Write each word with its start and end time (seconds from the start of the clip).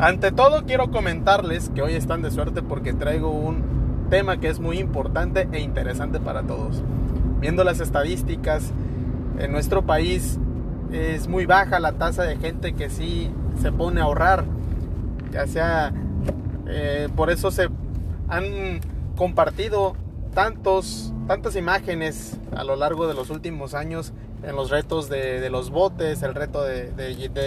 Ante 0.00 0.30
todo 0.30 0.64
quiero 0.64 0.92
comentarles 0.92 1.70
que 1.70 1.82
hoy 1.82 1.94
están 1.94 2.22
de 2.22 2.30
suerte 2.30 2.62
porque 2.62 2.92
traigo 2.92 3.30
un 3.30 4.06
tema 4.10 4.38
que 4.38 4.48
es 4.48 4.60
muy 4.60 4.78
importante 4.78 5.48
e 5.50 5.58
interesante 5.58 6.20
para 6.20 6.44
todos. 6.44 6.84
Viendo 7.40 7.64
las 7.64 7.80
estadísticas, 7.80 8.70
en 9.40 9.50
nuestro 9.50 9.86
país 9.86 10.38
es 10.92 11.26
muy 11.26 11.46
baja 11.46 11.80
la 11.80 11.94
tasa 11.94 12.22
de 12.22 12.36
gente 12.36 12.74
que 12.74 12.90
sí 12.90 13.30
se 13.60 13.72
pone 13.72 14.00
a 14.00 14.04
ahorrar. 14.04 14.44
Ya 15.32 15.48
sea, 15.48 15.92
eh, 16.68 17.08
por 17.16 17.30
eso 17.30 17.50
se 17.50 17.68
han 18.28 18.80
compartido 19.16 19.96
tantos, 20.32 21.12
tantas 21.26 21.56
imágenes 21.56 22.38
a 22.54 22.62
lo 22.62 22.76
largo 22.76 23.08
de 23.08 23.14
los 23.14 23.30
últimos 23.30 23.74
años 23.74 24.12
en 24.42 24.56
los 24.56 24.70
retos 24.70 25.08
de, 25.08 25.48
los 25.50 25.70
botes, 25.70 26.22
el 26.22 26.34
reto 26.34 26.62
de, 26.62 26.92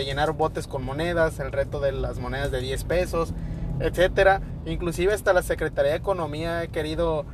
llenar 0.06 0.34
botes 0.34 0.68
con 0.68 0.84
monedas, 0.84 1.40
el 1.40 1.52
reto 1.52 1.80
de 1.80 1.92
las 1.92 2.20
monedas 2.20 2.52
de 2.52 2.60
10 2.62 2.84
pesos, 2.86 3.34
etcétera. 3.80 4.42
Inclusive 4.66 5.14
hasta 5.14 5.34
la 5.34 5.42
Secretaría 5.42 5.92
de 5.92 5.98
Economía 5.98 6.60
ha 6.60 6.68
querido 6.68 7.26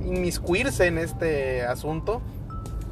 inmiscuirse 0.00 0.86
en 0.86 0.98
este 0.98 1.64
asunto, 1.64 2.22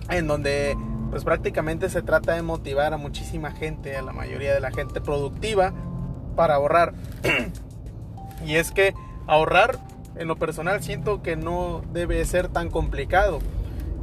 en 0.08 0.26
donde 0.26 0.76
pues 1.10 1.24
prácticamente 1.24 1.88
se 1.88 2.02
trata 2.02 2.34
de 2.34 2.42
motivar 2.42 2.94
a 2.94 2.96
muchísima 2.96 3.50
gente, 3.52 3.96
a 3.96 4.02
la 4.02 4.12
mayoría 4.12 4.54
de 4.54 4.60
la 4.60 4.70
gente 4.70 5.00
productiva, 5.00 5.72
para 6.36 6.54
ahorrar. 6.54 6.94
y 8.46 8.54
es 8.56 8.70
que 8.70 8.94
ahorrar 9.26 9.78
en 10.16 10.28
lo 10.28 10.36
personal 10.36 10.82
siento 10.82 11.22
que 11.22 11.36
no 11.36 11.82
debe 11.92 12.24
ser 12.24 12.48
tan 12.48 12.70
complicado 12.70 13.40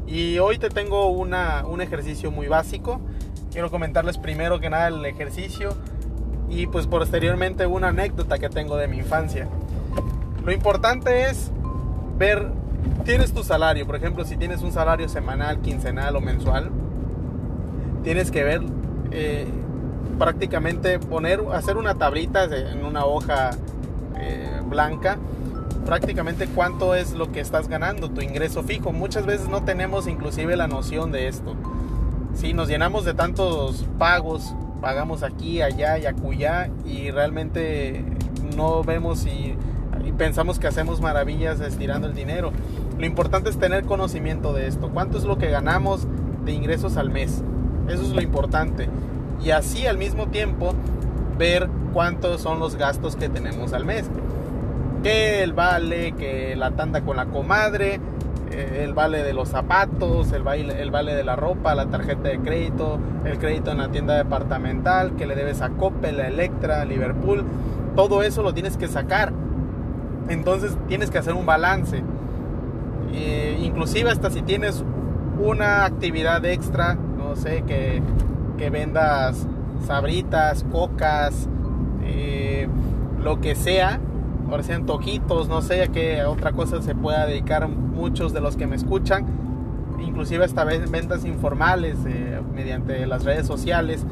y 0.07 0.39
hoy 0.39 0.57
te 0.57 0.70
tengo 0.70 1.09
una, 1.09 1.66
un 1.66 1.81
ejercicio 1.81 2.31
muy 2.31 2.48
básico. 2.48 3.02
Quiero 3.52 3.70
comentarles 3.70 4.17
primero 4.17 4.59
que 4.59 4.70
nada 4.70 4.87
el 4.87 5.05
ejercicio 5.05 5.76
y 6.49 6.68
pues 6.68 6.87
posteriormente 6.87 7.65
una 7.65 7.90
anécdota 7.90 8.40
que 8.40 8.49
tengo 8.49 8.77
de 8.77 8.87
mi 8.87 8.98
infancia. 8.98 9.48
Lo 10.45 10.51
importante 10.54 11.26
es 11.26 11.51
ver, 12.17 12.48
tienes 13.04 13.34
tu 13.34 13.43
salario, 13.43 13.85
por 13.85 13.98
ejemplo, 13.98 14.23
si 14.23 14.37
tienes 14.37 14.62
un 14.62 14.71
salario 14.71 15.09
semanal, 15.09 15.59
quincenal 15.59 16.15
o 16.15 16.21
mensual, 16.21 16.71
tienes 18.04 18.32
que 18.32 18.43
ver 18.45 18.62
eh, 19.12 19.48
prácticamente 20.17 20.99
poner, 20.99 21.43
hacer 21.51 21.76
una 21.76 21.95
tablita 21.95 22.45
en 22.45 22.85
una 22.85 23.05
hoja 23.05 23.51
eh, 24.17 24.62
blanca 24.70 25.17
prácticamente 25.88 26.48
cuánto 26.48 26.96
es 26.96 27.13
lo 27.13 27.32
que 27.32 27.40
estás 27.40 27.70
ganando, 27.70 28.10
tu 28.10 28.20
ingreso 28.20 28.62
fijo. 28.62 28.91
Muchas 28.91 29.26
veces 29.26 29.48
no 29.48 29.63
tenemos 29.63 30.05
inclusive 30.05 30.57
la 30.57 30.68
noción 30.68 31.13
de 31.13 31.29
esto. 31.29 31.55
Si 32.34 32.52
nos 32.52 32.68
llenamos 32.68 33.05
de 33.05 33.13
tantos 33.13 33.85
pagos, 33.98 34.54
pagamos 34.82 35.24
aquí, 35.24 35.62
allá 35.62 35.98
y 35.98 36.05
acullá 36.05 36.70
y 36.85 37.10
realmente 37.10 38.04
no 38.57 38.84
vemos 38.84 39.26
y, 39.26 39.55
pensamos 40.18 40.60
que 40.60 40.68
hacemos 40.68 40.99
maravillas 40.99 41.62
estirando 41.62 42.07
el 42.07 42.16
dinero. 42.16 42.51
Lo 42.98 43.05
importante 43.05 43.49
es 43.49 43.57
tener 43.57 43.85
conocimiento 43.85 44.51
de 44.51 44.68
esto. 44.68 44.90
¿Cuánto 44.90 45.18
es 45.18 45.24
lo 45.24 45.38
que 45.38 45.49
ganamos 45.49 46.05
de 46.44 46.51
ingresos 46.51 46.98
al 46.98 47.12
mes? 47.12 47.44
Eso 47.88 48.01
es 48.01 48.10
lo 48.10 48.22
importante. 48.22 48.90
Y 49.41 49.51
así 49.51 49.85
al 49.85 49.98
mismo 49.98 50.27
tiempo 50.27 50.74
ver 51.38 51.70
cuántos 51.94 52.41
son 52.41 52.60
los 52.60 52.76
gastos 52.76 53.16
que 53.16 53.29
tenemos 53.29 53.72
al 53.72 53.85
mes 53.85 54.10
que 55.03 55.43
el 55.43 55.53
vale, 55.53 56.13
que 56.13 56.55
la 56.55 56.71
tanda 56.71 57.01
con 57.01 57.17
la 57.17 57.26
comadre, 57.26 57.99
eh, 58.51 58.84
el 58.84 58.93
vale 58.93 59.23
de 59.23 59.34
los 59.34 59.49
zapatos, 59.49 60.31
el 60.31 60.43
vale, 60.43 60.81
el 60.81 60.91
vale 60.91 61.15
de 61.15 61.23
la 61.23 61.35
ropa, 61.35 61.76
la 61.76 61.87
tarjeta 61.87 62.29
de 62.29 62.39
crédito, 62.39 62.99
el 63.26 63.37
crédito 63.37 63.71
en 63.71 63.79
la 63.79 63.89
tienda 63.89 64.16
departamental, 64.16 65.16
que 65.16 65.25
le 65.25 65.35
debes 65.35 65.62
a 65.62 65.69
Coppel, 65.69 66.19
a 66.19 66.28
Electra, 66.28 66.85
Liverpool, 66.85 67.44
todo 67.95 68.23
eso 68.23 68.44
lo 68.44 68.53
tienes 68.53 68.77
que 68.77 68.88
sacar. 68.88 69.33
Entonces 70.29 70.77
tienes 70.88 71.09
que 71.09 71.17
hacer 71.17 71.33
un 71.33 71.45
balance. 71.45 72.03
Eh, 73.13 73.59
inclusive 73.61 74.09
hasta 74.11 74.29
si 74.29 74.41
tienes 74.41 74.83
una 75.39 75.85
actividad 75.85 76.43
extra, 76.45 76.95
no 77.17 77.35
sé, 77.35 77.63
que, 77.66 78.01
que 78.57 78.69
vendas 78.69 79.47
sabritas, 79.85 80.66
cocas, 80.72 81.47
eh, 82.03 82.67
lo 83.23 83.39
que 83.39 83.55
sea, 83.55 83.99
ahora 84.50 84.63
sean 84.63 84.85
no 84.85 85.62
sé 85.62 85.84
a 85.84 85.88
qué 85.88 86.24
otra 86.24 86.52
cosa 86.52 86.81
se 86.81 86.96
pueda 86.96 87.25
dedicar 87.25 87.68
muchos 87.68 88.34
de 88.34 88.41
los 88.41 88.56
que 88.56 88.68
me 88.68 88.75
escuchan, 88.75 89.25
inclusive 90.00 90.46
hasta 90.46 90.63
ventas 90.63 91.25
informales 91.25 91.97
eh, 92.06 92.41
mediante 92.53 93.06
las 93.06 93.24
redes 93.24 93.46
sociales, 93.46 94.06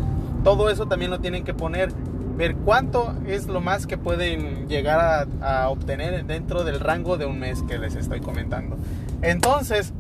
todo 0.44 0.70
eso 0.70 0.88
también 0.88 1.12
lo 1.12 1.20
tienen 1.20 1.44
que 1.44 1.54
poner, 1.54 1.92
ver 2.38 2.56
cuánto 2.56 3.14
es 3.26 3.48
lo 3.48 3.62
más 3.62 3.88
que 3.88 3.98
pueden 3.98 4.68
llegar 4.68 5.28
a, 5.42 5.62
a 5.64 5.70
obtener 5.70 6.26
dentro 6.26 6.64
del 6.64 6.80
rango 6.80 7.18
de 7.18 7.26
un 7.26 7.40
mes 7.40 7.64
que 7.64 7.78
les 7.78 7.96
estoy 7.96 8.20
comentando. 8.20 8.78
Entonces, 9.22 9.94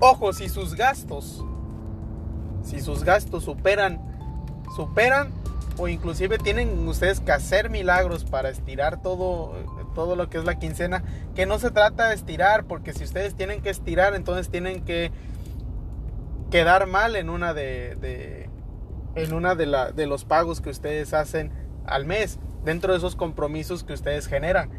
ojo, 0.00 0.32
si 0.32 0.48
sus 0.48 0.74
gastos, 0.74 1.44
si 2.62 2.80
sus 2.80 3.04
gastos 3.04 3.44
superan, 3.44 4.00
superan 4.76 5.41
o 5.78 5.88
inclusive 5.88 6.38
tienen 6.38 6.86
ustedes 6.86 7.20
que 7.20 7.32
hacer 7.32 7.70
milagros 7.70 8.24
para 8.24 8.48
estirar 8.50 9.00
todo, 9.02 9.54
todo 9.94 10.16
lo 10.16 10.28
que 10.28 10.38
es 10.38 10.44
la 10.44 10.58
quincena, 10.58 11.02
que 11.34 11.46
no 11.46 11.58
se 11.58 11.70
trata 11.70 12.08
de 12.08 12.14
estirar, 12.14 12.64
porque 12.64 12.92
si 12.92 13.04
ustedes 13.04 13.34
tienen 13.34 13.62
que 13.62 13.70
estirar, 13.70 14.14
entonces 14.14 14.48
tienen 14.48 14.84
que 14.84 15.10
quedar 16.50 16.86
mal 16.86 17.16
en 17.16 17.30
una 17.30 17.54
de, 17.54 18.48
en 19.14 19.32
una 19.32 19.54
de, 19.54 19.66
la, 19.66 19.92
de 19.92 20.06
los 20.06 20.24
pagos 20.24 20.60
que 20.60 20.70
ustedes 20.70 21.14
hacen 21.14 21.50
al 21.86 22.04
mes, 22.04 22.38
dentro 22.64 22.92
de 22.92 22.98
esos 22.98 23.16
compromisos 23.16 23.84
que 23.84 23.92
ustedes 23.92 24.26
generan. 24.26 24.70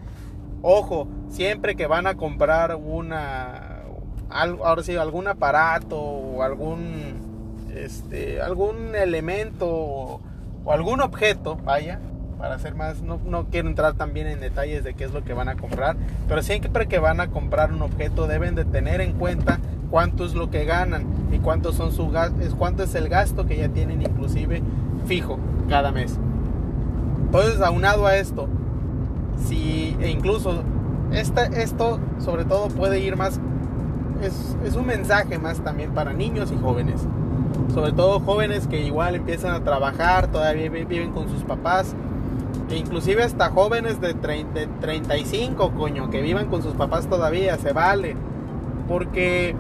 Ojo, 0.62 1.08
siempre 1.30 1.76
que 1.76 1.88
van 1.88 2.08
a 2.08 2.16
comprar 2.16 2.76
una, 2.76 3.82
ahora 4.30 4.84
sí, 4.84 4.96
algún 4.96 5.28
aparato 5.28 6.00
o 6.00 6.44
algún, 6.44 7.66
este, 7.76 8.42
algún 8.42 8.96
elemento 8.96 10.22
o 10.66 10.72
algún 10.72 11.02
objeto, 11.02 11.58
vaya, 11.64 12.00
para 12.38 12.56
hacer 12.56 12.76
más, 12.76 13.02
no, 13.02 13.20
no, 13.26 13.46
quiero 13.46 13.70
entrar 13.70 13.94
también 13.94 14.28
en 14.28 14.40
detalles 14.40 14.84
de 14.84 14.94
qué 14.94 15.06
es 15.06 15.14
lo 15.14 15.24
que 15.24 15.34
van 15.34 15.50
a 15.50 15.56
comprar, 15.56 15.96
pero 16.28 16.42
siempre 16.42 16.88
que 16.88 17.00
van 17.00 17.22
a 17.22 17.28
comprar 17.28 17.72
un 17.72 17.82
objeto 17.82 18.28
deben 18.28 18.56
de 18.56 18.66
tener 18.66 19.02
en 19.02 19.14
cuenta 19.14 19.60
cuánto 19.90 20.26
es 20.26 20.34
lo 20.34 20.50
que 20.50 20.66
ganan 20.66 21.06
y 21.32 21.40
cuánto, 21.40 21.72
son 21.72 21.92
su, 21.92 22.12
cuánto 22.58 22.84
es 22.84 22.96
el 22.96 23.10
gasto 23.10 23.46
que 23.46 23.58
ya 23.58 23.70
tienen 23.70 24.02
inclusive 24.02 24.62
fijo 25.06 25.40
cada 25.70 25.92
mes. 25.92 26.20
Entonces, 27.26 27.62
aunado 27.62 28.06
a 28.06 28.18
esto, 28.18 28.48
si 29.38 29.96
e 30.02 30.10
incluso 30.10 30.64
esta, 31.12 31.46
esto 31.46 32.00
sobre 32.20 32.46
todo 32.46 32.68
puede 32.68 33.00
ir 33.00 33.16
más, 33.16 33.40
es, 34.22 34.58
es 34.66 34.76
un 34.76 34.86
mensaje 34.86 35.38
más 35.40 35.62
también 35.62 35.94
para 35.94 36.14
niños 36.14 36.52
y 36.52 36.58
jóvenes 36.58 37.08
sobre 37.74 37.92
todo 37.92 38.20
jóvenes 38.20 38.68
que 38.68 38.82
igual 38.82 39.16
empiezan 39.16 39.54
a 39.54 39.64
trabajar, 39.64 40.28
todavía 40.28 40.70
viven 40.70 41.12
con 41.12 41.30
sus 41.30 41.44
papás, 41.44 41.96
e 42.70 42.78
inclusive 42.78 43.24
hasta 43.24 43.50
jóvenes 43.50 44.00
de, 44.00 44.14
35, 44.14 45.72
coño, 45.72 46.10
que 46.10 46.22
vivan 46.22 46.48
con 46.48 46.62
sus 46.62 46.74
papás 46.74 47.08
todavía, 47.08 47.58
se 47.58 47.74
vale, 47.74 48.16
porque 48.88 49.56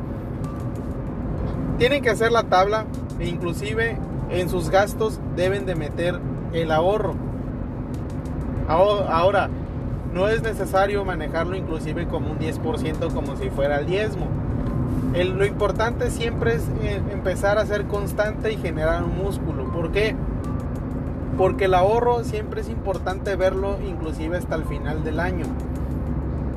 tienen 1.77 2.01
que 2.01 2.09
hacer 2.09 2.31
la 2.31 2.43
tabla 2.43 2.85
e 3.19 3.27
inclusive 3.27 3.97
en 4.29 4.49
sus 4.49 4.69
gastos 4.69 5.19
deben 5.35 5.65
de 5.65 5.75
meter 5.75 6.19
el 6.53 6.71
ahorro. 6.71 7.15
Ahora, 8.67 9.49
no 10.13 10.27
es 10.27 10.41
necesario 10.41 11.03
manejarlo 11.03 11.55
inclusive 11.55 12.07
como 12.07 12.31
un 12.31 12.39
10% 12.39 13.13
como 13.13 13.35
si 13.35 13.49
fuera 13.49 13.79
el 13.79 13.87
diezmo 13.87 14.27
lo 15.13 15.45
importante 15.45 16.09
siempre 16.09 16.55
es 16.55 16.63
eh, 16.81 16.99
empezar 17.11 17.59
a 17.59 17.65
ser 17.65 17.85
constante 17.85 18.51
y 18.51 18.57
generar 18.57 19.03
un 19.03 19.15
músculo. 19.15 19.71
¿Por 19.71 19.91
qué? 19.91 20.15
Porque 21.37 21.65
el 21.65 21.75
ahorro 21.75 22.23
siempre 22.23 22.61
es 22.61 22.69
importante 22.69 23.35
verlo 23.35 23.77
inclusive 23.87 24.37
hasta 24.37 24.55
el 24.55 24.65
final 24.65 25.03
del 25.03 25.19
año. 25.19 25.45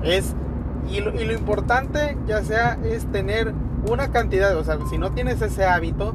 Es, 0.03 0.35
y, 0.91 1.01
lo, 1.01 1.13
importante 1.33 2.17
ya 2.27 2.43
sea 2.43 2.79
es 2.85 3.05
tener 3.07 3.53
una 3.91 4.11
cantidad, 4.11 4.57
o 4.57 4.65
sea, 4.65 4.79
si 4.89 4.97
no 4.97 5.13
tienes 5.13 5.43
ese 5.43 5.67
hábito, 5.67 6.15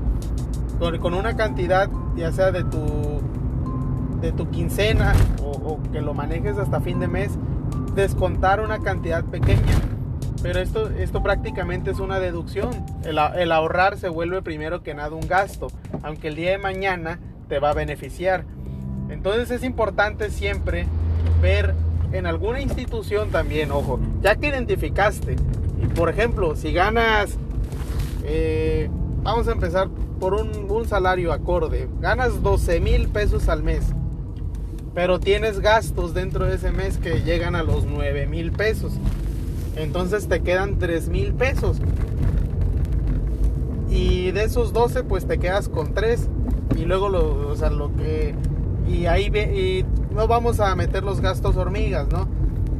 con, 0.79 1.13
una 1.13 1.35
cantidad 1.35 1.89
ya 2.15 2.31
sea 2.31 2.51
de 2.51 2.63
tu, 2.63 3.21
de 4.19 4.31
tu 4.31 4.49
quincena 4.49 5.13
o 5.43 5.79
que 5.91 6.01
lo 6.01 6.15
manejes 6.15 6.57
hasta 6.57 6.81
fin 6.81 6.99
de 6.99 7.07
mes, 7.07 7.37
descontar 7.93 8.61
una 8.61 8.79
cantidad 8.79 9.23
pequeña 9.23 9.90
pero 10.41 10.59
esto, 10.59 10.89
esto 10.89 11.21
prácticamente 11.21 11.91
es 11.91 11.99
una 11.99 12.19
deducción. 12.19 12.85
El, 13.03 13.51
ahorrar 13.51 13.97
se 13.97 14.09
vuelve 14.09 14.41
primero 14.41 14.83
que 14.83 14.93
nada 14.93 15.15
un 15.15 15.27
gasto, 15.27 15.67
aunque 16.03 16.29
el 16.29 16.35
día 16.35 16.51
de 16.51 16.57
mañana 16.57 17.19
te 17.47 17.59
va 17.59 17.71
a 17.71 17.73
beneficiar. 17.73 18.45
Entonces 19.09 19.51
es 19.51 19.63
importante 19.63 20.29
siempre 20.31 20.87
ver 21.41 21.75
en 22.11 22.25
alguna 22.25 22.61
institución 22.61 23.29
también, 23.29 23.71
ojo, 23.71 23.99
ya 24.21 24.35
que 24.35 24.47
identificaste, 24.47 25.35
y 25.81 25.87
por 25.87 26.09
ejemplo, 26.09 26.55
si 26.55 26.73
ganas 26.73 27.37
vamos 29.23 29.47
a 29.47 29.51
empezar 29.51 29.89
por 30.19 30.33
un, 30.33 30.69
un 30.69 30.87
salario 30.87 31.33
acorde. 31.33 31.87
Ganas 31.99 32.41
12 32.41 32.79
mil 32.79 33.07
pesos 33.09 33.49
al 33.49 33.63
mes. 33.63 33.83
Pero 34.93 35.19
tienes 35.19 35.59
gastos 35.59 36.13
dentro 36.13 36.45
de 36.45 36.55
ese 36.55 36.71
mes 36.71 36.97
que 36.97 37.21
llegan 37.21 37.55
a 37.55 37.63
los 37.63 37.85
9 37.85 38.27
mil 38.27 38.51
pesos. 38.51 38.93
Entonces 39.75 40.27
te 40.27 40.41
quedan 40.41 40.79
3 40.79 41.09
mil 41.09 41.33
pesos. 41.33 41.77
Y 43.89 44.31
de 44.31 44.43
esos 44.43 44.73
12 44.73 45.03
pues 45.03 45.25
te 45.27 45.37
quedas 45.37 45.69
con 45.69 45.93
3. 45.93 46.29
Y 46.77 46.85
luego 46.85 47.09
lo, 47.09 47.49
o 47.49 47.55
sea, 47.55 47.69
lo 47.69 47.93
que... 47.95 48.35
Y 48.87 49.05
ahí 49.05 49.27
y 49.27 49.85
no 50.13 50.27
vamos 50.27 50.59
a 50.59 50.75
meter 50.75 51.03
los 51.03 51.21
gastos 51.21 51.55
hormigas, 51.55 52.07
¿no? 52.09 52.27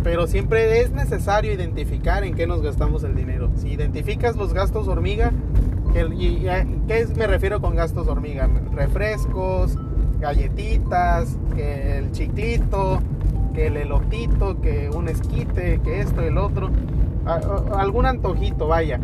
Pero 0.04 0.28
siempre 0.28 0.82
es 0.82 0.92
necesario 0.92 1.54
identificar 1.54 2.24
en 2.24 2.34
qué 2.34 2.48
nos 2.48 2.62
gastamos 2.62 3.04
el 3.04 3.16
dinero. 3.16 3.52
Si 3.56 3.70
identificas 3.70 4.36
los 4.36 4.54
gastos 4.54 4.88
hormiga, 4.88 5.32
y, 6.18 6.46
¿qué 6.88 7.08
me 7.16 7.28
refiero 7.28 7.62
con 7.62 7.76
gastos 7.76 8.08
hormiga? 8.08 8.50
Refrescos, 8.74 9.78
galletitas, 10.20 11.38
el 11.58 12.12
chiclito, 12.12 13.02
que 13.54 13.68
el 13.68 13.78
elotito, 13.78 14.60
que 14.62 14.90
un 14.90 15.08
esquite, 15.08 15.80
que 15.84 16.00
esto 16.00 16.22
el 16.22 16.38
otro. 16.38 16.70
Algún 17.26 18.06
antojito, 18.06 18.68
vaya. 18.68 19.00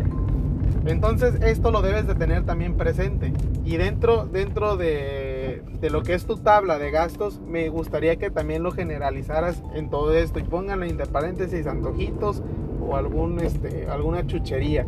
Entonces 0.86 1.34
esto 1.42 1.70
lo 1.70 1.82
debes 1.82 2.06
de 2.06 2.14
tener 2.14 2.44
también 2.44 2.74
presente. 2.74 3.32
Y 3.64 3.76
dentro, 3.76 4.26
dentro 4.26 4.76
de, 4.76 5.62
de, 5.80 5.90
lo 5.90 6.02
que 6.02 6.14
es 6.14 6.24
tu 6.24 6.36
tabla 6.36 6.78
de 6.78 6.90
gastos, 6.90 7.40
me 7.46 7.68
gustaría 7.68 8.16
que 8.16 8.30
también 8.30 8.62
lo 8.62 8.70
generalizaras 8.72 9.62
en 9.74 9.90
todo 9.90 10.14
esto 10.14 10.38
y 10.38 10.44
pónganle 10.44 10.88
entre 10.88 11.06
paréntesis 11.06 11.66
antojitos 11.66 12.42
o 12.80 12.96
algún, 12.96 13.40
este, 13.40 13.86
alguna 13.88 14.26
chuchería. 14.26 14.86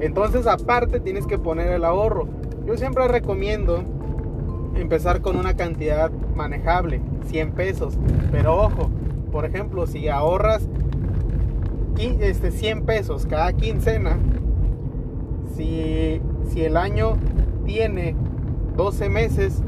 Entonces 0.00 0.46
aparte 0.46 1.00
tienes 1.00 1.26
que 1.26 1.38
poner 1.38 1.72
el 1.72 1.84
ahorro. 1.84 2.28
Yo 2.66 2.76
siempre 2.76 3.08
recomiendo 3.08 3.82
empezar 4.76 5.20
con 5.20 5.36
una 5.36 5.54
cantidad 5.54 6.10
manejable, 6.34 7.00
100 7.26 7.52
pesos. 7.52 7.98
Pero 8.30 8.56
ojo, 8.56 8.90
por 9.32 9.44
ejemplo, 9.44 9.86
si 9.86 10.08
ahorras 10.08 10.68
este, 11.98 12.50
100 12.50 12.84
pesos 12.84 13.26
cada 13.26 13.52
quincena, 13.52 14.18
si, 15.56 16.20
si 16.48 16.62
el 16.64 16.76
año 16.76 17.16
tiene 17.64 18.14
12 18.76 19.08
meses, 19.08 19.62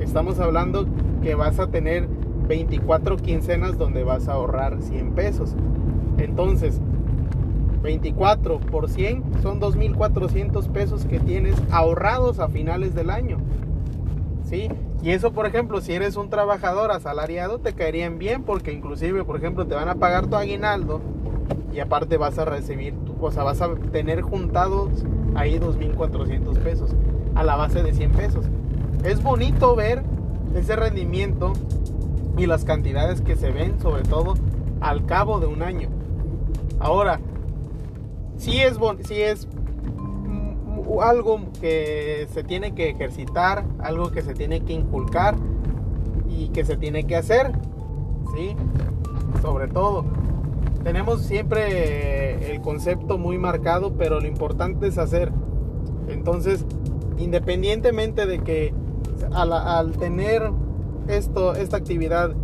estamos 0.00 0.40
hablando 0.40 0.86
que 1.22 1.34
vas 1.34 1.58
a 1.58 1.68
tener 1.68 2.08
24 2.48 3.16
quincenas 3.16 3.76
donde 3.76 4.04
vas 4.04 4.28
a 4.28 4.34
ahorrar 4.34 4.80
100 4.80 5.12
pesos. 5.12 5.54
Entonces, 6.18 6.80
24 7.82 8.58
por 8.58 8.88
100 8.88 9.22
son 9.42 9.60
2.400 9.60 10.68
pesos 10.68 11.04
que 11.04 11.20
tienes 11.20 11.54
ahorrados 11.70 12.40
a 12.40 12.48
finales 12.48 12.94
del 12.94 13.10
año. 13.10 13.38
¿Sí? 14.46 14.68
Y 15.02 15.10
eso, 15.10 15.32
por 15.32 15.46
ejemplo, 15.46 15.80
si 15.80 15.92
eres 15.92 16.16
un 16.16 16.30
trabajador 16.30 16.92
asalariado, 16.92 17.58
te 17.58 17.74
caerían 17.74 18.18
bien 18.18 18.44
porque 18.44 18.72
inclusive, 18.72 19.24
por 19.24 19.36
ejemplo, 19.36 19.66
te 19.66 19.74
van 19.74 19.88
a 19.88 19.96
pagar 19.96 20.28
tu 20.28 20.36
aguinaldo 20.36 21.00
y 21.72 21.80
aparte 21.80 22.16
vas 22.16 22.38
a 22.38 22.44
recibir, 22.44 22.94
o 23.20 23.30
sea, 23.30 23.42
vas 23.42 23.60
a 23.60 23.74
tener 23.92 24.22
juntados 24.22 25.04
ahí 25.34 25.58
2.400 25.58 26.58
pesos 26.58 26.94
a 27.34 27.44
la 27.44 27.56
base 27.56 27.82
de 27.82 27.92
100 27.92 28.12
pesos. 28.12 28.46
Es 29.04 29.22
bonito 29.22 29.76
ver 29.76 30.02
ese 30.54 30.74
rendimiento 30.76 31.52
y 32.38 32.46
las 32.46 32.64
cantidades 32.64 33.20
que 33.20 33.36
se 33.36 33.50
ven, 33.50 33.78
sobre 33.80 34.02
todo 34.02 34.34
al 34.80 35.06
cabo 35.06 35.40
de 35.40 35.46
un 35.46 35.62
año. 35.62 35.88
Ahora, 36.78 37.20
sí 38.36 38.60
es, 38.60 38.78
sí 39.06 39.20
es 39.20 39.48
algo 41.02 41.40
que 41.60 42.26
se 42.32 42.44
tiene 42.44 42.74
que 42.74 42.90
ejercitar, 42.90 43.64
algo 43.78 44.10
que 44.10 44.22
se 44.22 44.34
tiene 44.34 44.60
que 44.60 44.72
inculcar 44.72 45.36
y 46.28 46.48
que 46.48 46.64
se 46.64 46.76
tiene 46.76 47.04
que 47.04 47.16
hacer, 47.16 47.52
¿sí? 48.34 48.54
Sobre 49.42 49.68
todo. 49.68 50.04
Tenemos 50.82 51.22
siempre 51.22 52.52
el 52.52 52.60
concepto 52.60 53.18
muy 53.18 53.38
marcado, 53.38 53.94
pero 53.96 54.20
lo 54.20 54.28
importante 54.28 54.86
es 54.86 54.98
hacer. 54.98 55.32
Entonces, 56.08 56.64
independientemente 57.18 58.26
de 58.26 58.38
que 58.40 58.72
al, 59.32 59.92
tener 59.92 60.50
esto, 61.08 61.54
esta 61.54 61.76
actividad 61.76 62.34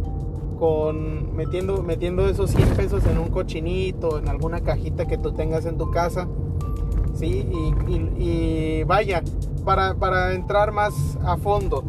con 0.58 1.34
metiendo, 1.36 1.82
metiendo 1.82 2.28
esos 2.28 2.50
100 2.50 2.68
pesos 2.70 3.06
en 3.06 3.18
un 3.18 3.28
cochinito, 3.28 4.18
en 4.18 4.28
alguna 4.28 4.60
cajita 4.60 5.06
que 5.06 5.18
tú 5.18 5.32
tengas 5.32 5.66
en 5.66 5.78
tu 5.78 5.90
casa, 5.90 6.28
Y, 7.26 8.82
vaya, 8.84 9.22
para, 9.64 9.94
para, 9.94 10.34
entrar 10.34 10.72
más 10.72 10.92
a 11.24 11.36
fondo, 11.36 11.84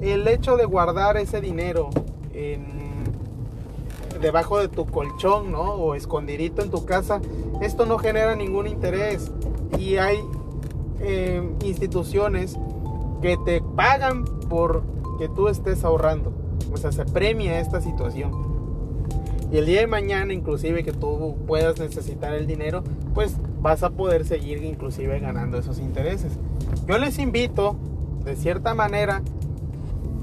el 0.00 0.26
hecho 0.26 0.56
de 0.56 0.64
guardar 0.64 1.16
ese 1.16 1.40
dinero 1.40 1.90
debajo 4.20 4.58
de 4.58 4.68
tu 4.68 4.86
colchón, 4.86 5.50
¿no? 5.50 5.74
O 5.74 5.94
escondidito 5.94 6.62
en 6.62 6.70
tu 6.70 6.86
casa, 6.86 7.20
esto 7.60 7.84
no 7.84 7.98
genera 7.98 8.34
ningún 8.34 8.66
interés. 8.66 9.30
Y 9.78 9.96
hay 9.96 10.20
eh, 11.00 11.42
instituciones 11.64 12.56
que 13.20 13.36
te 13.44 13.60
pagan 13.60 14.24
por 14.48 14.82
que 15.18 15.28
tú 15.28 15.48
estés 15.48 15.84
ahorrando. 15.84 16.32
O 16.72 16.76
sea, 16.76 16.92
se 16.92 17.04
premia 17.04 17.60
esta 17.60 17.80
situación 17.80 18.52
y 19.52 19.58
el 19.58 19.66
día 19.66 19.80
de 19.80 19.86
mañana 19.86 20.32
inclusive 20.32 20.82
que 20.82 20.92
tú 20.92 21.36
puedas 21.46 21.78
necesitar 21.78 22.32
el 22.32 22.46
dinero, 22.46 22.82
pues 23.12 23.36
vas 23.62 23.84
a 23.84 23.90
poder 23.90 24.26
seguir 24.26 24.62
inclusive 24.64 25.18
ganando 25.20 25.56
esos 25.56 25.78
intereses. 25.78 26.32
Yo 26.86 26.98
les 26.98 27.18
invito, 27.18 27.76
de 28.24 28.36
cierta 28.36 28.74
manera, 28.74 29.22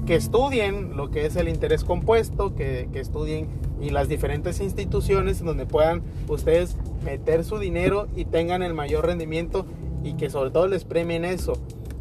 que 0.06 0.14
estudien 0.14 0.96
lo 0.96 1.10
que 1.10 1.26
es 1.26 1.36
el 1.36 1.48
interés 1.48 1.84
compuesto, 1.84 2.54
que, 2.54 2.88
que 2.92 3.00
estudien 3.00 3.48
y 3.80 3.90
las 3.90 4.08
diferentes 4.08 4.60
instituciones 4.60 5.42
donde 5.42 5.64
puedan 5.64 6.02
ustedes 6.28 6.76
meter 7.02 7.44
su 7.44 7.58
dinero 7.58 8.08
y 8.14 8.26
tengan 8.26 8.62
el 8.62 8.74
mayor 8.74 9.06
rendimiento 9.06 9.64
y 10.04 10.14
que 10.14 10.28
sobre 10.28 10.50
todo 10.50 10.68
les 10.68 10.84
premien 10.84 11.24
eso. 11.24 11.54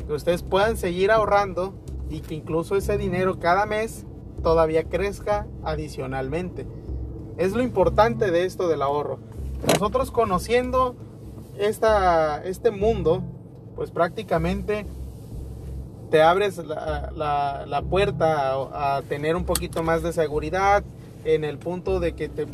Que 0.05 0.13
ustedes 0.13 0.43
puedan 0.43 0.75
seguir 0.75 1.09
ahorrando 1.11 1.73
y 2.09 2.19
que 2.19 2.35
incluso 2.35 2.75
ese 2.75 2.97
dinero 2.97 3.39
cada 3.39 3.65
mes 3.65 4.05
todavía 4.43 4.83
crezca 4.85 5.47
adicionalmente. 5.63 6.65
Es 7.37 7.53
lo 7.53 7.63
importante 7.63 8.31
de 8.31 8.45
esto 8.45 8.67
del 8.67 8.81
ahorro. 8.81 9.19
Nosotros 9.67 10.11
conociendo 10.11 10.95
esta, 11.59 12.41
este 12.45 12.71
mundo, 12.71 13.21
pues 13.75 13.91
prácticamente 13.91 14.85
te 16.09 16.21
abres 16.23 16.57
la, 16.57 17.83
puerta 17.89 18.53
a, 18.97 19.01
tener 19.03 19.35
un 19.35 19.43
poquito 19.43 19.83
más 19.83 20.01
de 20.01 20.13
seguridad 20.13 20.83
en 21.25 21.43
el 21.43 21.59
punto 21.59 21.99
de 21.99 22.13
que 22.13 22.29
te, 22.29 22.47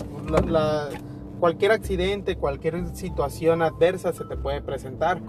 cualquier 1.39 1.71
accidente, 1.71 2.35
cualquier 2.35 2.95
situación 2.95 3.62
adversa 3.62 4.12
se 4.12 4.25
te 4.25 4.35
puede 4.35 4.62
presentar. 4.62 5.21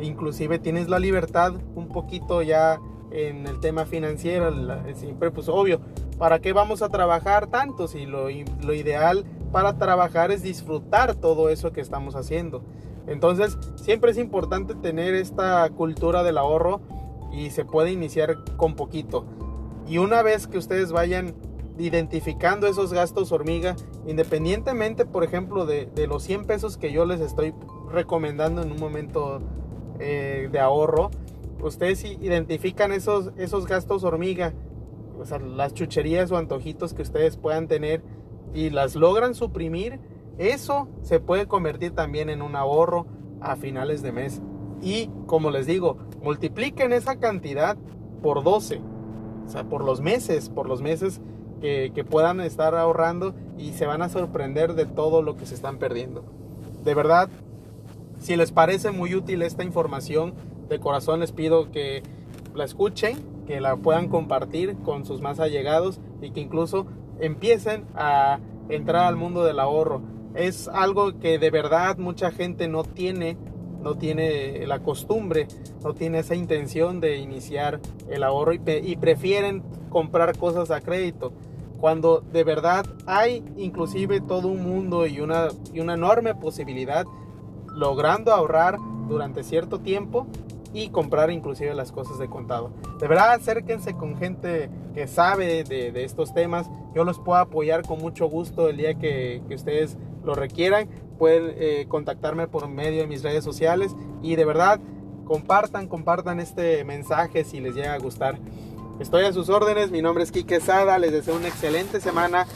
Inclusive 0.00 0.60
tienes 0.60 0.88
la 0.88 1.00
libertad 1.00 1.54
un 1.74 1.88
poquito 1.88 2.42
ya 2.42 2.78
en 3.10 3.46
el 3.46 3.58
tema 3.60 3.84
financiero, 3.84 4.52
siempre 4.94 5.30
pues 5.30 5.48
obvio, 5.48 5.80
¿para 6.18 6.38
qué 6.38 6.52
vamos 6.52 6.82
a 6.82 6.88
trabajar 6.88 7.48
tanto? 7.48 7.88
Si 7.88 8.06
lo, 8.06 8.28
lo 8.28 8.74
ideal 8.74 9.24
para 9.50 9.76
trabajar 9.76 10.30
es 10.30 10.42
disfrutar 10.42 11.14
todo 11.16 11.48
eso 11.48 11.72
que 11.72 11.80
estamos 11.80 12.14
haciendo. 12.14 12.62
Entonces 13.08 13.58
siempre 13.76 14.10
es 14.10 14.18
importante 14.18 14.74
tener 14.74 15.14
esta 15.14 15.68
cultura 15.70 16.22
del 16.22 16.38
ahorro 16.38 16.80
y 17.32 17.50
se 17.50 17.64
puede 17.64 17.90
iniciar 17.90 18.44
con 18.56 18.74
poquito. 18.76 19.24
Y 19.86 19.98
una 19.98 20.22
vez 20.22 20.46
que 20.46 20.58
ustedes 20.58 20.92
vayan 20.92 21.34
identificando 21.78 22.66
esos 22.66 22.92
gastos 22.92 23.32
hormiga, 23.32 23.76
independientemente, 24.06 25.06
por 25.06 25.24
ejemplo, 25.24 25.64
de, 25.64 25.88
los 26.06 26.22
100 26.24 26.44
pesos 26.44 26.76
que 26.76 26.92
yo 26.92 27.06
les 27.06 27.20
estoy 27.20 27.54
recomendando 27.90 28.62
en 28.62 28.72
un 28.72 28.80
momento 28.80 29.40
eh, 29.98 30.48
de 30.50 30.60
ahorro, 30.60 31.10
ustedes 31.62 32.04
identifican 32.04 32.92
esos, 32.92 33.32
esos 33.36 33.66
gastos 33.66 34.04
hormiga, 34.04 34.52
o 35.18 35.24
sea, 35.24 35.38
las 35.38 35.74
chucherías 35.74 36.30
o 36.30 36.36
antojitos 36.36 36.94
que 36.94 37.02
ustedes 37.02 37.36
puedan 37.36 37.68
tener 37.68 38.02
y 38.54 38.70
las 38.70 38.94
logran 38.94 39.34
suprimir, 39.34 40.00
eso 40.38 40.88
se 41.02 41.20
puede 41.20 41.46
convertir 41.46 41.94
también 41.94 42.30
en 42.30 42.42
un 42.42 42.56
ahorro 42.56 43.06
a 43.40 43.56
finales 43.56 44.02
de 44.02 44.12
mes. 44.12 44.40
Y 44.80 45.10
como 45.26 45.50
les 45.50 45.66
digo, 45.66 45.98
multipliquen 46.22 46.92
esa 46.92 47.18
cantidad 47.18 47.76
por 48.22 48.42
12, 48.42 48.80
o 49.46 49.48
sea, 49.48 49.64
por 49.64 49.84
los 49.84 50.00
meses, 50.00 50.48
por 50.48 50.68
los 50.68 50.82
meses 50.82 51.20
que, 51.60 51.92
que 51.94 52.04
puedan 52.04 52.40
estar 52.40 52.74
ahorrando 52.74 53.34
y 53.56 53.72
se 53.72 53.86
van 53.86 54.02
a 54.02 54.08
sorprender 54.08 54.74
de 54.74 54.86
todo 54.86 55.22
lo 55.22 55.36
que 55.36 55.46
se 55.46 55.54
están 55.54 55.78
perdiendo. 55.78 56.24
De 56.84 56.94
verdad, 56.94 57.28
si 58.20 58.36
les 58.36 58.52
parece 58.52 58.90
muy 58.90 59.14
útil 59.14 59.42
esta 59.42 59.64
información, 59.64 60.34
de 60.68 60.78
corazón 60.78 61.20
les 61.20 61.32
pido 61.32 61.70
que 61.70 62.02
la 62.54 62.64
escuchen, 62.64 63.16
que 63.46 63.60
la 63.60 63.76
puedan 63.76 64.08
compartir 64.08 64.76
con 64.84 65.04
sus 65.04 65.20
más 65.20 65.40
allegados 65.40 66.00
y 66.20 66.30
que 66.30 66.40
incluso 66.40 66.86
empiecen 67.20 67.84
a 67.94 68.40
entrar 68.68 69.06
al 69.06 69.16
mundo 69.16 69.44
del 69.44 69.60
ahorro. 69.60 70.02
Es 70.34 70.68
algo 70.68 71.18
que 71.18 71.38
de 71.38 71.50
verdad 71.50 71.98
mucha 71.98 72.30
gente 72.30 72.68
no 72.68 72.84
tiene 72.84 73.36
no 73.82 73.96
tiene 73.96 74.66
la 74.66 74.80
costumbre, 74.80 75.46
no 75.84 75.94
tiene 75.94 76.18
esa 76.18 76.34
intención 76.34 77.00
de 77.00 77.18
iniciar 77.18 77.80
el 78.08 78.24
ahorro 78.24 78.52
y, 78.52 78.96
prefieren 78.96 79.62
comprar 79.88 80.36
cosas 80.36 80.70
a 80.70 80.80
crédito 80.80 81.32
cuando 81.80 82.20
de 82.20 82.42
verdad 82.42 82.84
hay 83.06 83.44
inclusive 83.56 84.20
todo 84.20 84.48
un 84.48 84.64
mundo 84.64 85.06
y 85.06 85.20
una, 85.20 85.48
y 85.72 85.78
una 85.78 85.94
enorme 85.94 86.34
posibilidad 86.34 87.06
logrando 87.72 88.32
ahorrar 88.32 88.78
durante 89.08 89.44
cierto 89.44 89.78
tiempo 89.78 90.26
y 90.72 90.90
comprar 90.90 91.30
inclusive 91.30 91.74
las 91.74 91.92
cosas 91.92 92.18
de 92.18 92.28
contado. 92.28 92.70
De 93.00 93.08
verdad 93.08 93.32
acérquense 93.32 93.94
con 93.94 94.16
gente 94.16 94.68
que 94.94 95.06
sabe 95.06 95.64
de, 95.64 96.04
estos 96.04 96.34
temas. 96.34 96.68
Yo 96.94 97.04
los 97.04 97.18
puedo 97.18 97.38
apoyar 97.38 97.82
con 97.82 98.00
mucho 98.00 98.26
gusto 98.26 98.68
el 98.68 98.76
día 98.76 98.94
que, 98.94 99.40
ustedes 99.54 99.96
lo 100.24 100.34
requieran. 100.34 100.88
Pueden 101.18 101.54
eh, 101.56 101.86
contactarme 101.88 102.46
por 102.48 102.68
medio 102.68 103.00
de 103.00 103.06
mis 103.06 103.22
redes 103.22 103.44
sociales 103.44 103.94
y 104.22 104.36
de 104.36 104.44
verdad 104.44 104.80
compartan, 105.24 105.88
compartan 105.88 106.40
este 106.40 106.84
mensaje 106.84 107.44
si 107.44 107.60
les 107.60 107.74
llega 107.74 107.94
a 107.94 107.98
gustar. 107.98 108.38
Estoy 109.00 109.24
a 109.24 109.32
sus 109.32 109.48
órdenes, 109.48 109.90
mi 109.92 110.02
nombre 110.02 110.24
es 110.24 110.32
Quique 110.32 110.58
Sada, 110.60 110.98
les 110.98 111.12
deseo 111.12 111.36
una 111.36 111.46
excelente 111.46 112.00
semana 112.00 112.46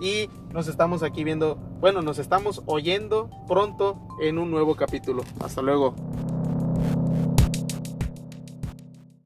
y 0.00 0.28
nos 0.52 0.66
estamos 0.66 1.04
aquí 1.04 1.22
viendo, 1.22 1.56
bueno, 1.80 2.02
nos 2.02 2.18
estamos 2.18 2.62
oyendo 2.66 3.30
pronto 3.46 4.00
en 4.20 4.38
un 4.38 4.50
nuevo 4.50 4.74
capítulo. 4.74 5.22
Hasta 5.40 5.62
luego. 5.62 5.94